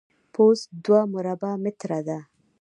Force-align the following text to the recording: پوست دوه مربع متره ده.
پوست 0.33 0.67
دوه 0.83 1.01
مربع 1.13 1.53
متره 1.63 1.99
ده. 2.07 2.17